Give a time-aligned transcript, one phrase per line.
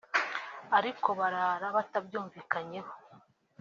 [0.77, 2.91] ariko barara batabyumvikanyeho